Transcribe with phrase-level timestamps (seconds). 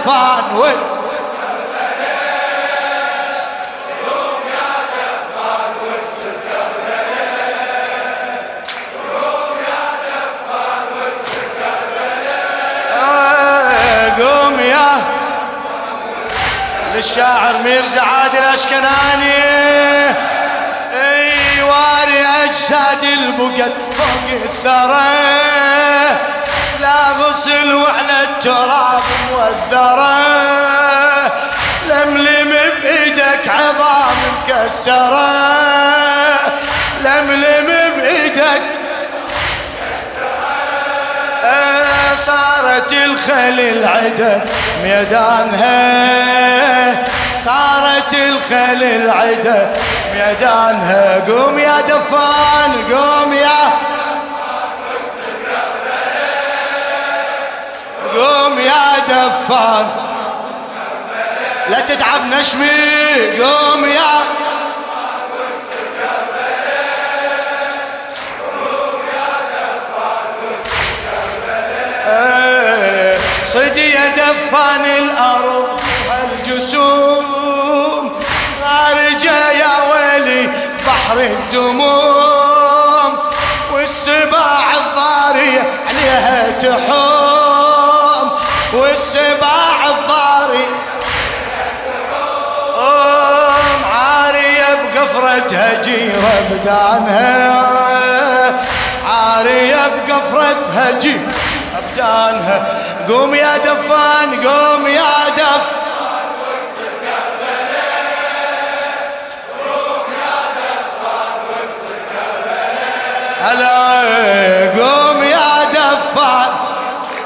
[0.00, 1.00] دفان وك
[16.94, 19.34] للشاعر ميرزا عادل اشكناني
[20.92, 25.10] اي واري أجساد البقد فوق الثرى.
[26.80, 28.09] لا غسل وعلى
[29.40, 30.50] والثرى.
[31.88, 34.16] لملم بإيدك عظام
[34.48, 35.30] مكسرة.
[37.00, 38.62] لملم بإيدك
[42.14, 44.40] صارت الخيل العدا
[44.82, 45.70] ميدانها.
[47.38, 49.68] صارت الخيل العدا
[50.14, 51.24] ميدانها.
[51.28, 53.72] قوم يا دفان قوم يا
[58.50, 59.86] قوم يا دفان
[61.68, 64.20] لا تتعب نشمي قوم يا
[73.46, 75.80] صدي دفان الأرض
[76.24, 78.12] الجسوم
[78.64, 80.48] خارجة يا ويلي
[80.86, 83.18] بحر الدموم
[83.72, 87.09] والسباع الضارية عليها تحوم.
[95.30, 97.60] بقفرتها جيرة بدانها
[99.06, 101.20] عارية بقفرتها جيرة
[101.92, 102.66] بدانها
[103.08, 105.80] قوم يا دفان قوم يا دف.
[113.42, 114.00] هلا
[114.82, 116.48] قوم يا دفان.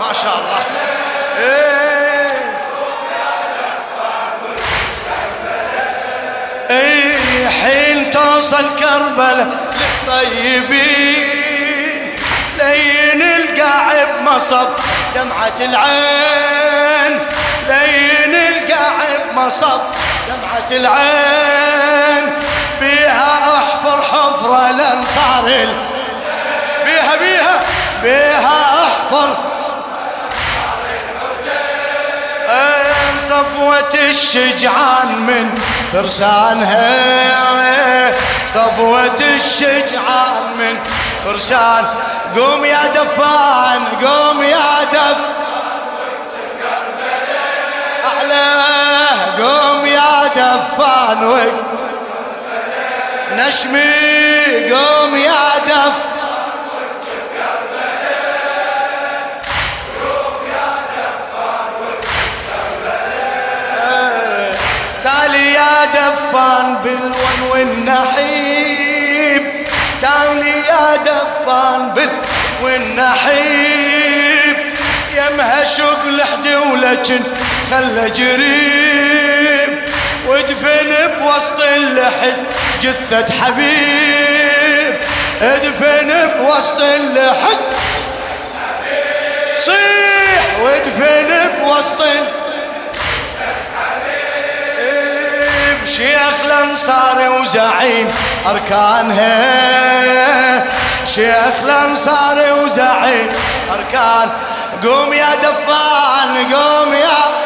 [0.00, 0.89] ما شاء الله.
[8.80, 9.48] كربلاء
[10.06, 11.40] للطيبين.
[12.58, 14.68] لين القاعد مصب
[15.14, 17.18] دمعة العين.
[17.68, 19.80] لين القاعد مصب
[20.28, 22.34] دمعة العين.
[22.80, 25.44] بيها أحفر حفرة لأنصار
[26.84, 27.60] بيها بيها
[28.02, 29.36] بيها أحفر
[33.30, 35.60] صفوة الشجعان من
[35.92, 36.90] فرسانها.
[38.48, 40.78] صفوة الشجعان من
[41.24, 41.84] فرسان.
[42.36, 45.16] قوم يا دفان قوم يا دف.
[48.04, 48.52] أعلى
[49.38, 51.52] قوم يا دفان
[53.36, 56.09] نشمي قوم يا دف.
[65.80, 69.42] يا دفان بالون والنحيب.
[70.00, 72.10] تالي يا دفان بال
[72.62, 74.56] والنحيب.
[75.16, 77.20] يمها شوق لحدي ولكن
[77.70, 79.78] خلى جريب.
[80.28, 82.36] ودفن بوسط اللحد
[82.82, 84.94] جثة حبيب.
[85.42, 86.10] ادفن
[86.40, 87.58] بوسط اللحد.
[89.56, 92.39] صيح وادفن بوسط اللحد
[95.96, 98.12] شيخ الانصاري وزعيم
[98.46, 100.64] اركانها
[101.04, 103.28] شيخ الانصاري وزعيم
[103.74, 104.30] أركان.
[104.82, 107.39] قوم يا دفان قوم يا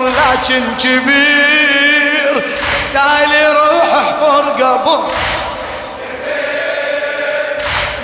[0.00, 2.42] قبر لكن كبير
[2.92, 5.12] تالي روح احفر قبر.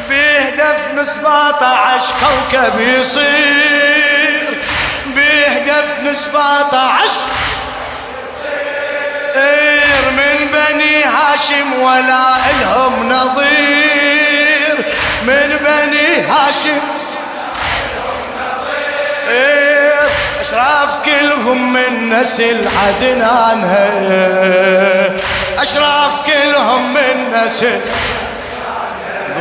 [0.09, 4.63] بيهدف دفن 17 كوكب يصير
[5.07, 7.11] بيهدف دفن 17
[10.17, 14.85] من بني هاشم ولا إلهم نظير.
[15.23, 16.96] من بني هاشم
[20.47, 23.61] أشراف كلهم من نسل عدنان
[25.59, 27.81] أشراف كلهم من نسل.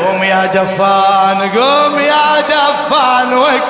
[0.02, 3.64] قوم يا دفان قوم يا دفان وك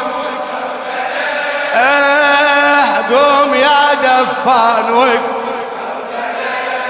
[1.75, 5.19] إيه قوم يا دفان وك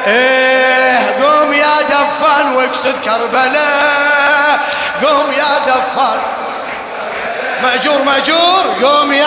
[0.08, 4.60] إيه قوم يا دفان واقصد كربلاء.
[5.04, 6.20] قوم يا دفان.
[7.64, 8.66] مأجور مأجور.
[8.84, 9.25] قوم يا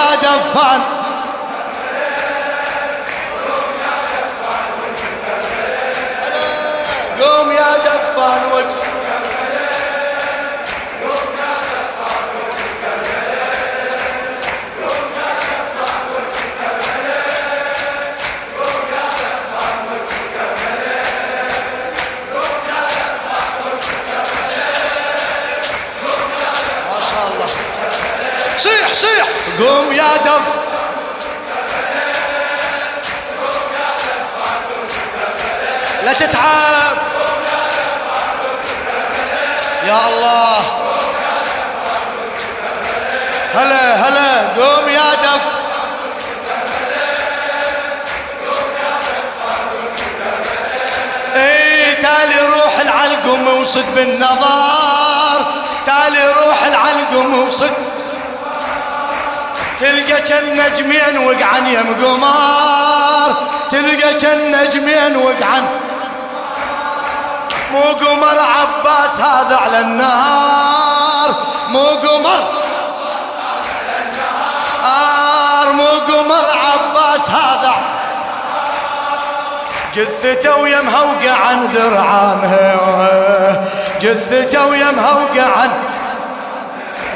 [8.19, 8.85] دفان واقصد
[28.59, 29.26] صيح صيح.
[29.59, 30.59] قوم يا دف.
[36.05, 37.07] لا تتعب.
[39.88, 40.61] يا الله.
[43.55, 44.31] هلا هلا
[44.62, 45.44] قوم يا دف.
[51.37, 55.40] اي تالي روح العلقم وصد بالنظار.
[55.87, 57.73] تالي روح العلقم وصد
[59.81, 63.34] تلقى كالنجمين وقعن يم قمار
[63.70, 65.64] تلقى كالنجمين وقعن
[67.73, 71.35] مو قمر عباس هذا على النهار.
[71.69, 72.43] مو قمر.
[74.85, 77.75] آر مو قمر عباس هذا.
[79.94, 83.65] جثته ويمها وقعن ذرعانها
[84.00, 85.70] جثته ويمها وقعن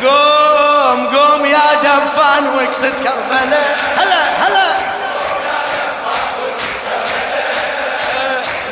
[0.04, 4.81] قوم قوم يا دفان واكسر كربلاء هلا هلا.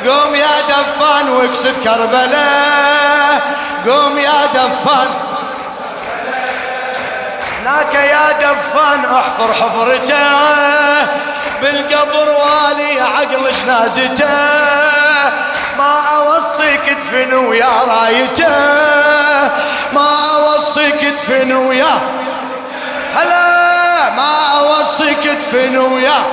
[0.07, 3.41] قوم يا دفان واكسر كربلاء
[3.87, 5.07] قوم يا دفان.
[7.61, 10.15] هناك يا دفان احفر حفرته.
[11.61, 14.25] بالقبر والي عقل جنازته.
[15.77, 18.47] ما اوصيك تدفن ويا رايته.
[19.93, 21.99] ما اوصيك تدفن ويا.
[23.15, 26.23] هلا ما اوصيك تدفن ويا.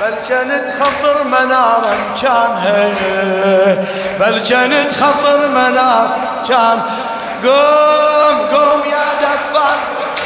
[0.00, 2.94] بل كانت خضر منارا كان
[4.20, 6.16] بل كانت خضر منار
[6.48, 6.82] كان.
[7.42, 9.78] قوم قوم يا دفان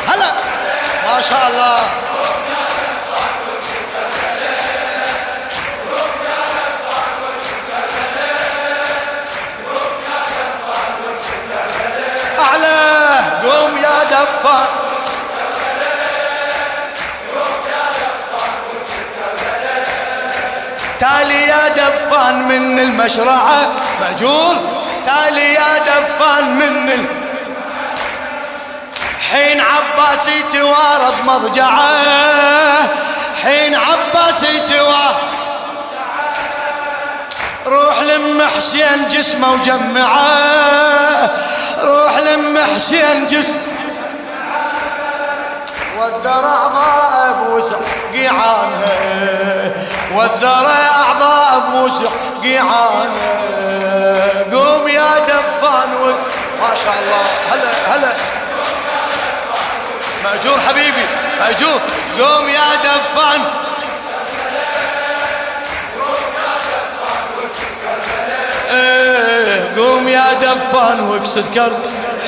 [0.06, 0.32] هلا
[1.06, 1.78] ما شاء الله.
[21.76, 23.68] دفان من المشرعة.
[24.00, 24.56] مأجور.
[25.06, 27.04] تالي يا دفان من ال...
[29.30, 31.90] حين عباس يتوارى بمضجعه
[33.42, 35.20] حين عباس يتوارى
[37.66, 41.30] روح لم حسين جسمه وجمعه.
[41.82, 43.69] روح لم حسين جسم
[46.00, 47.76] والذرى أعضاء بوسع
[48.12, 49.74] قيعانه
[50.14, 52.06] والذرى أعضاء بوسع
[52.42, 53.30] قيعانه
[54.52, 56.26] قوم يا دفان وقت.
[56.60, 57.24] ما شاء الله.
[57.52, 58.12] هلا هلا.
[60.24, 61.06] مأجور حبيبي
[61.40, 61.80] مأجور.
[62.20, 63.40] قوم يا دفان.
[68.70, 71.76] إيه قوم يا دفان واقصد كرب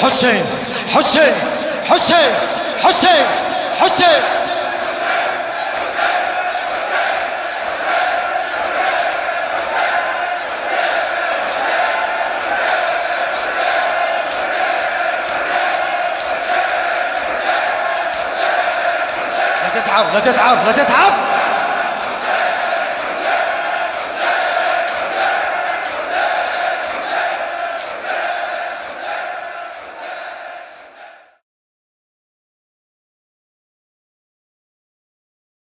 [0.02, 0.44] حسين
[0.94, 1.34] حسين
[1.90, 2.34] حسين
[2.84, 3.51] حسين.
[3.82, 4.22] حسين
[19.62, 21.31] لا تتعب لا تتعب لا تتعب